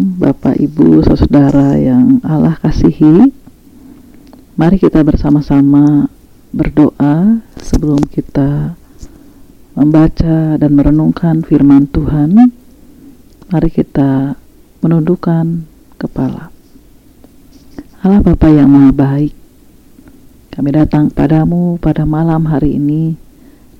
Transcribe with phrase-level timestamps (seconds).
[0.00, 3.28] Bapak Ibu Saudara yang Allah kasihi
[4.56, 6.08] Mari kita bersama-sama
[6.56, 8.80] berdoa sebelum kita
[9.76, 12.48] membaca dan merenungkan firman Tuhan.
[13.52, 14.40] Mari kita
[14.80, 15.68] menundukkan
[16.00, 16.48] kepala.
[18.00, 19.36] Allah Bapa yang Maha Baik
[20.48, 23.20] kami datang padamu pada malam hari ini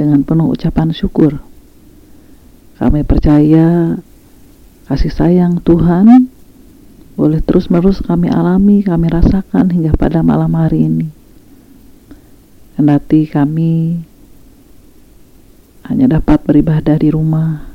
[0.00, 1.44] dengan penuh ucapan syukur.
[2.80, 4.00] Kami percaya
[4.86, 6.30] Kasih sayang Tuhan
[7.18, 11.10] boleh terus-menerus kami alami, kami rasakan hingga pada malam hari ini.
[12.78, 13.98] Kendati kami
[15.90, 17.66] hanya dapat beribadah di rumah,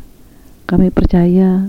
[0.63, 1.67] kami percaya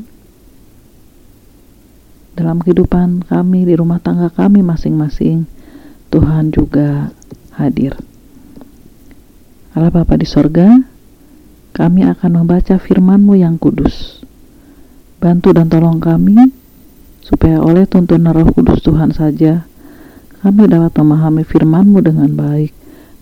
[2.38, 5.50] dalam kehidupan kami di rumah tangga kami masing-masing,
[6.14, 7.11] Tuhan juga
[7.59, 7.98] hadir.
[9.74, 10.86] Allah Bapa di sorga,
[11.74, 14.21] kami akan membaca firman-Mu yang kudus
[15.22, 16.50] Bantu dan tolong kami
[17.22, 19.62] supaya oleh tuntunan roh kudus Tuhan saja
[20.42, 22.74] kami dapat memahami firman-Mu dengan baik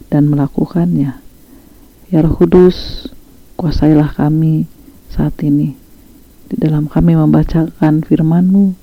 [0.09, 1.21] dan melakukannya.
[2.09, 3.07] Ya roh kudus,
[3.61, 4.65] kuasailah kami
[5.13, 5.77] saat ini
[6.51, 8.75] di dalam kami membacakan firman-Mu,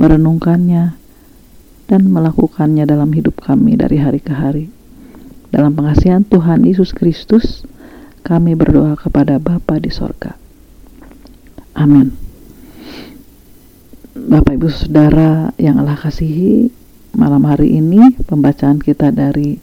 [0.00, 0.96] merenungkannya,
[1.84, 4.72] dan melakukannya dalam hidup kami dari hari ke hari.
[5.52, 7.66] Dalam pengasihan Tuhan Yesus Kristus,
[8.24, 10.32] kami berdoa kepada Bapa di sorga.
[11.76, 12.23] Amin.
[14.24, 16.72] Bapak Ibu Saudara yang Allah kasihi,
[17.12, 19.60] malam hari ini pembacaan kita dari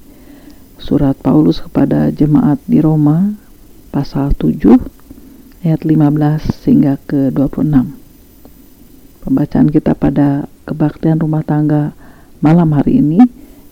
[0.78, 3.42] surat Paulus kepada jemaat di Roma
[3.90, 9.26] pasal 7 ayat 15 hingga ke 26.
[9.26, 11.98] Pembacaan kita pada kebaktian rumah tangga
[12.38, 13.18] malam hari ini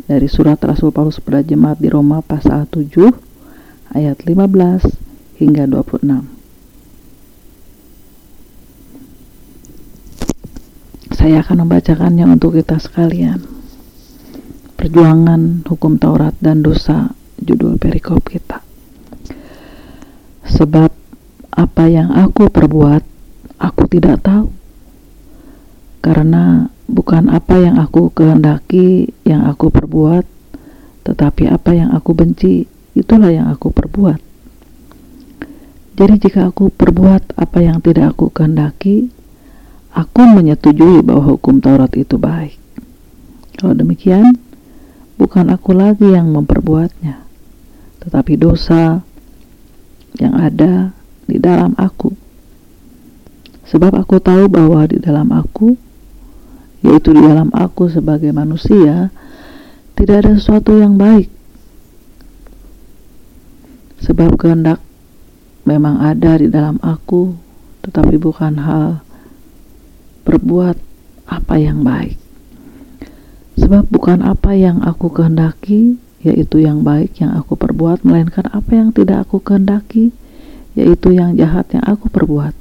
[0.09, 6.38] dari surat Rasul Paulus kepada jemaat di Roma pasal 7 ayat 15 hingga 26.
[11.20, 13.44] Saya akan membacakannya untuk kita sekalian.
[14.80, 18.63] Perjuangan hukum Taurat dan dosa, judul perikop kita.
[20.47, 20.88] Sebab
[21.52, 23.03] apa yang aku perbuat,
[23.59, 24.47] aku tidak tahu.
[26.00, 30.24] Karena bukan apa yang aku kehendaki yang aku perbuat,
[31.03, 32.63] tetapi apa yang aku benci,
[32.96, 34.24] itulah yang aku perbuat.
[36.00, 39.12] Jadi jika aku perbuat apa yang tidak aku kehendaki,
[39.89, 42.57] Aku menyetujui bahwa hukum Taurat itu baik.
[43.57, 44.38] Kalau demikian,
[45.17, 47.25] bukan aku lagi yang memperbuatnya,
[48.05, 49.01] tetapi dosa
[50.16, 50.94] yang ada
[51.25, 52.13] di dalam aku.
[53.69, 55.78] Sebab aku tahu bahwa di dalam aku,
[56.85, 59.13] yaitu di dalam aku sebagai manusia,
[59.97, 61.28] tidak ada sesuatu yang baik.
[63.99, 64.79] Sebab kehendak
[65.67, 67.35] memang ada di dalam aku,
[67.83, 69.03] tetapi bukan hal
[70.29, 70.78] berbuat
[71.25, 72.22] apa yang baik.
[73.57, 78.94] Sebab bukan apa yang aku kehendaki, yaitu yang baik yang aku perbuat, melainkan apa yang
[78.94, 80.13] tidak aku kehendaki,
[80.78, 82.53] yaitu yang jahat yang aku perbuat.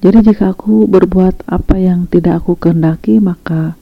[0.00, 3.76] Jadi jika aku berbuat apa yang tidak aku kehendaki, maka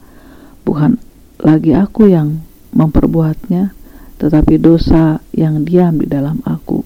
[0.67, 0.99] bukan
[1.39, 2.43] lagi aku yang
[2.75, 3.71] memperbuatnya,
[4.19, 6.83] tetapi dosa yang diam di dalam aku.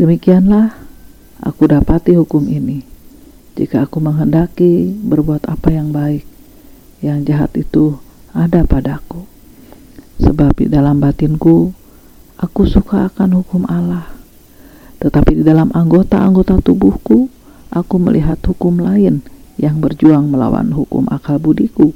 [0.00, 0.81] Demikianlah
[1.42, 2.86] Aku dapati hukum ini.
[3.58, 6.22] Jika aku menghendaki berbuat apa yang baik,
[7.02, 7.98] yang jahat itu
[8.30, 9.26] ada padaku.
[10.22, 11.74] Sebab di dalam batinku,
[12.38, 14.06] aku suka akan hukum Allah.
[15.02, 17.26] Tetapi di dalam anggota-anggota tubuhku,
[17.74, 19.26] aku melihat hukum lain
[19.58, 21.90] yang berjuang melawan hukum akal budiku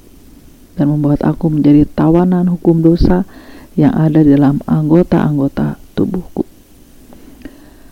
[0.74, 3.22] dan membuat aku menjadi tawanan hukum dosa
[3.78, 6.42] yang ada di dalam anggota-anggota tubuhku.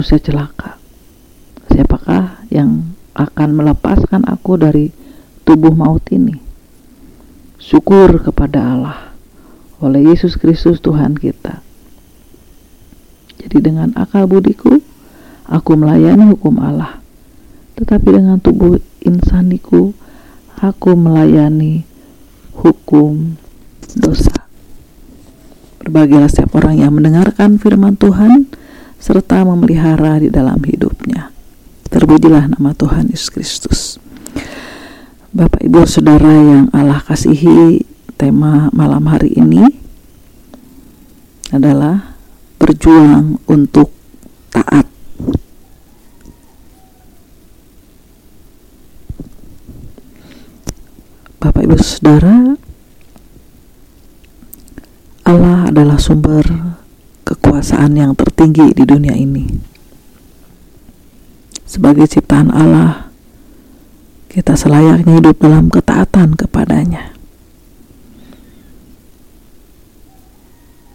[0.03, 0.84] Saya celaka
[1.75, 4.95] Siapakah yang akan melepaskan aku dari
[5.43, 6.39] tubuh maut ini?
[7.59, 9.11] Syukur kepada Allah
[9.83, 11.67] oleh Yesus Kristus Tuhan kita.
[13.43, 14.79] Jadi dengan akal budiku,
[15.51, 17.03] aku melayani hukum Allah.
[17.75, 19.91] Tetapi dengan tubuh insaniku,
[20.63, 21.83] aku melayani
[22.55, 23.35] hukum
[23.99, 24.47] dosa.
[25.83, 28.47] Berbahagialah setiap orang yang mendengarkan firman Tuhan
[29.03, 31.34] serta memelihara di dalam hidupnya
[31.95, 33.81] terpujilah nama Tuhan Yesus Kristus.
[35.31, 37.87] Bapak Ibu Saudara yang Allah kasihi,
[38.19, 39.63] tema malam hari ini
[41.55, 42.19] adalah
[42.59, 43.95] berjuang untuk
[44.51, 44.91] taat.
[51.39, 52.59] Bapak Ibu Saudara,
[55.23, 56.43] Allah adalah sumber
[57.23, 59.74] kekuasaan yang tertinggi di dunia ini
[61.75, 63.11] sebagai ciptaan Allah,
[64.31, 67.11] kita selayaknya hidup dalam ketaatan kepadanya.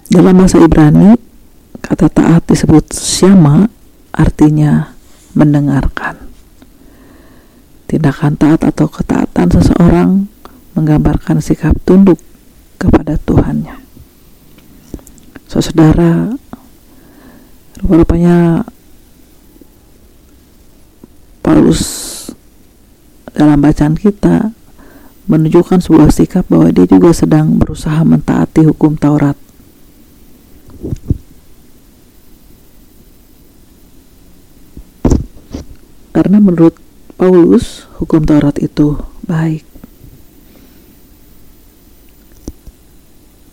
[0.07, 1.19] Dalam bahasa Ibrani,
[1.83, 3.67] kata taat disebut syama,
[4.15, 4.95] artinya
[5.35, 6.15] mendengarkan.
[7.91, 10.09] Tindakan taat atau ketaatan seseorang
[10.79, 12.23] menggambarkan sikap tunduk
[12.79, 13.75] kepada Tuhannya.
[15.51, 16.31] Saudara,
[17.83, 18.63] rupanya
[21.49, 21.81] Paulus
[23.33, 24.53] dalam bacaan kita
[25.25, 29.33] menunjukkan sebuah sikap bahwa dia juga sedang berusaha mentaati hukum Taurat.
[36.13, 36.77] Karena menurut
[37.17, 39.65] Paulus, hukum Taurat itu baik.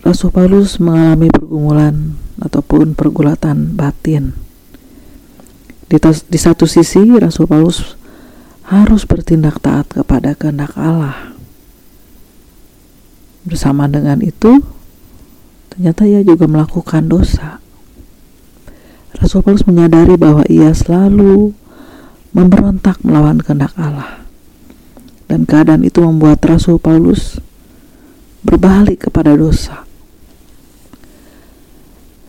[0.05, 4.46] Rasul Paulus mengalami pergumulan ataupun pergulatan batin.
[5.87, 7.95] Di, di satu sisi, Rasul Paulus
[8.67, 11.31] harus bertindak taat kepada kehendak Allah.
[13.47, 14.59] Bersama dengan itu,
[15.71, 17.63] ternyata ia juga melakukan dosa.
[19.15, 21.55] Rasul Paulus menyadari bahwa ia selalu
[22.35, 24.27] memberontak melawan kehendak Allah.
[25.31, 27.39] Dan keadaan itu membuat Rasul Paulus
[28.43, 29.87] berbalik kepada dosa.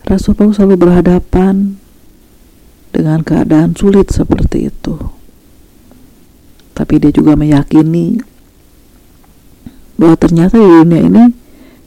[0.05, 1.81] Rasul Paulus selalu berhadapan
[2.97, 4.97] dengan keadaan sulit seperti itu.
[6.73, 8.17] Tapi dia juga meyakini
[9.97, 11.23] bahwa ternyata di dunia ini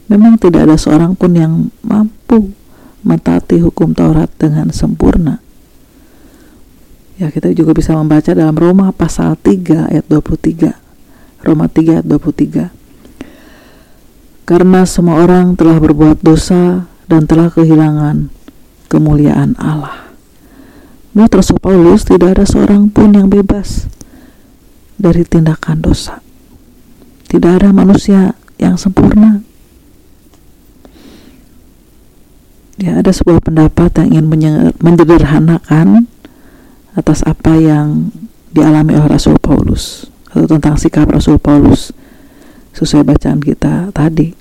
[0.07, 1.53] memang tidak ada seorang pun yang
[1.83, 2.55] mampu
[3.03, 5.39] mentaati hukum Taurat dengan sempurna.
[7.19, 10.75] Ya, kita juga bisa membaca dalam Roma pasal 3 ayat 23.
[11.43, 12.71] Roma 3 ayat 23.
[14.43, 18.27] Karena semua orang telah berbuat dosa dan telah kehilangan
[18.91, 20.10] kemuliaan Allah.
[21.11, 23.91] Menurut Rasul Paulus, tidak ada seorang pun yang bebas
[24.95, 26.23] dari tindakan dosa.
[27.27, 29.43] Tidak ada manusia yang sempurna.
[32.79, 36.07] Ya, ada sebuah pendapat yang ingin menyederhanakan
[36.95, 38.09] atas apa yang
[38.51, 41.91] dialami oleh Rasul Paulus atau tentang sikap Rasul Paulus
[42.71, 44.31] sesuai bacaan kita tadi.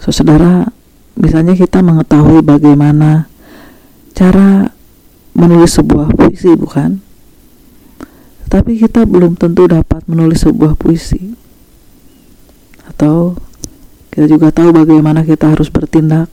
[0.00, 0.68] So, saudara,
[1.16, 3.28] misalnya kita mengetahui bagaimana
[4.16, 4.72] cara
[5.34, 7.00] menulis sebuah puisi, bukan?
[8.50, 11.38] Tapi kita belum tentu dapat menulis sebuah puisi.
[12.90, 13.38] Atau
[14.10, 16.26] kita juga tahu bagaimana kita harus bertindak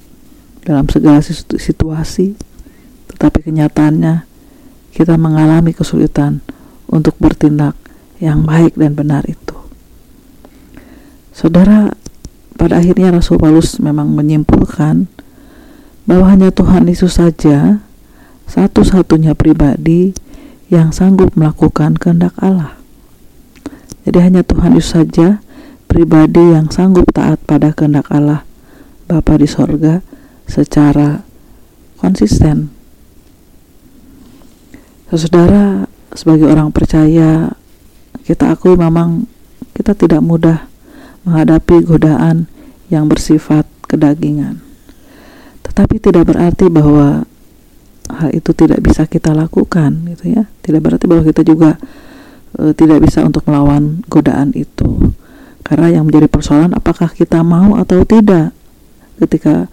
[0.65, 2.33] dalam segala situasi,
[3.13, 4.25] tetapi kenyataannya
[4.91, 6.41] kita mengalami kesulitan
[6.89, 7.77] untuk bertindak
[8.17, 9.53] yang baik dan benar itu.
[11.37, 11.93] Saudara,
[12.57, 15.05] pada akhirnya Rasul Paulus memang menyimpulkan
[16.09, 17.85] bahwa hanya Tuhan Yesus saja
[18.47, 20.15] satu-satunya pribadi
[20.67, 22.75] yang sanggup melakukan kehendak Allah.
[24.07, 25.43] Jadi hanya Tuhan Yesus saja
[25.87, 28.43] pribadi yang sanggup taat pada kehendak Allah
[29.07, 30.03] Bapa di sorga
[30.47, 31.23] secara
[31.99, 32.77] konsisten
[35.07, 37.55] Saudara, sebagai orang percaya,
[38.27, 39.23] kita akui memang
[39.71, 40.67] kita tidak mudah
[41.23, 42.51] menghadapi godaan
[42.91, 44.59] yang bersifat kedagingan.
[45.63, 47.23] Tetapi tidak berarti bahwa
[48.07, 50.43] hal itu tidak bisa kita lakukan, gitu ya.
[50.63, 51.75] Tidak berarti bahwa kita juga
[52.55, 55.13] e, tidak bisa untuk melawan godaan itu.
[55.63, 58.55] Karena yang menjadi persoalan apakah kita mau atau tidak
[59.19, 59.67] ketika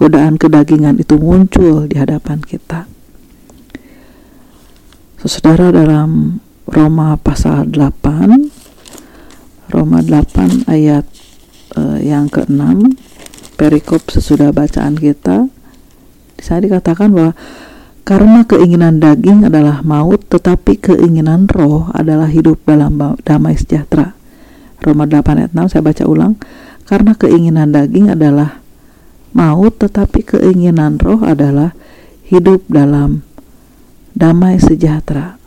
[0.00, 2.88] godaan kedagingan itu muncul di hadapan kita.
[5.24, 6.36] Saudara dalam
[6.68, 11.08] Roma pasal 8 Roma 8 ayat
[11.80, 12.92] uh, yang ke-6
[13.56, 15.48] perikop sesudah bacaan kita
[16.36, 17.32] di sana dikatakan bahwa
[18.04, 24.12] karena keinginan daging adalah maut tetapi keinginan roh adalah hidup dalam damai sejahtera.
[24.84, 26.36] Roma 8 ayat 6 saya baca ulang.
[26.84, 28.60] Karena keinginan daging adalah
[29.32, 31.72] maut tetapi keinginan roh adalah
[32.28, 33.24] hidup dalam
[34.12, 35.40] damai sejahtera.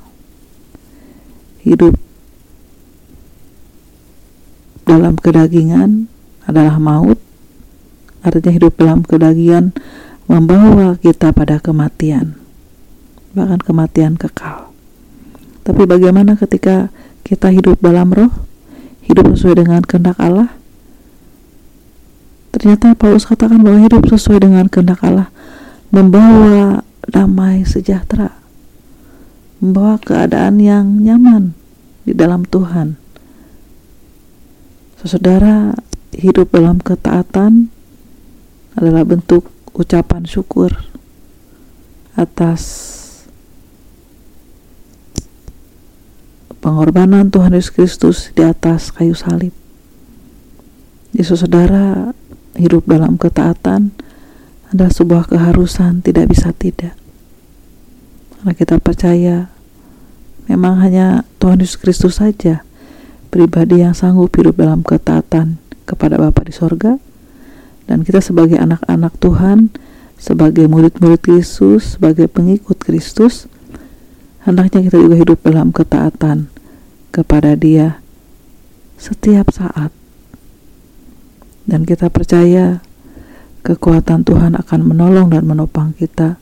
[1.62, 1.94] Hidup
[4.88, 6.10] dalam kedagingan
[6.48, 7.20] adalah maut,
[8.24, 9.76] artinya hidup dalam kedagingan
[10.32, 12.40] membawa kita pada kematian,
[13.38, 14.74] bahkan kematian kekal.
[15.62, 16.90] Tapi bagaimana ketika
[17.22, 18.34] kita hidup dalam roh,
[19.06, 20.50] hidup sesuai dengan kehendak Allah?
[22.50, 25.30] Ternyata Paulus katakan bahwa hidup sesuai dengan kehendak Allah
[25.94, 28.34] membawa damai sejahtera
[29.58, 31.58] membawa keadaan yang nyaman
[32.06, 32.98] di dalam Tuhan.
[35.08, 35.72] Saudara,
[36.12, 37.72] hidup dalam ketaatan
[38.76, 40.74] adalah bentuk ucapan syukur
[42.20, 42.62] atas
[46.60, 49.54] pengorbanan Tuhan Yesus Kristus di atas kayu salib.
[51.14, 52.14] Yesus saudara
[52.58, 53.94] hidup dalam ketaatan
[54.74, 56.94] adalah sebuah keharusan tidak bisa tidak.
[58.38, 59.50] Karena kita percaya
[60.46, 62.62] memang hanya Tuhan Yesus Kristus saja
[63.34, 67.00] pribadi yang sanggup hidup dalam ketaatan kepada Bapa di sorga
[67.88, 69.72] dan kita sebagai anak-anak Tuhan
[70.18, 73.46] sebagai murid-murid Yesus, sebagai pengikut Kristus,
[74.48, 76.48] hendaknya kita juga hidup dalam ketaatan
[77.12, 78.00] kepada Dia
[78.96, 79.92] setiap saat.
[81.68, 82.80] Dan kita percaya
[83.68, 86.40] kekuatan Tuhan akan menolong dan menopang kita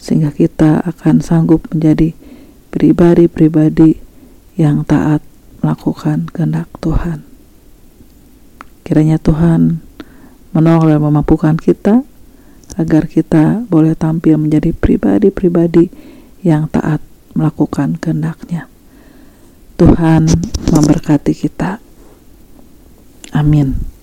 [0.00, 2.16] sehingga kita akan sanggup menjadi
[2.72, 4.00] pribadi-pribadi
[4.56, 5.20] yang taat
[5.60, 7.20] melakukan kehendak Tuhan.
[8.80, 9.84] Kiranya Tuhan
[10.56, 12.00] menolong dan memampukan kita
[12.80, 15.92] agar kita boleh tampil menjadi pribadi-pribadi
[16.40, 18.66] yang taat melakukan kehendaknya.
[19.80, 20.28] Tuhan
[20.70, 21.80] memberkati kita.
[23.32, 23.99] Amin.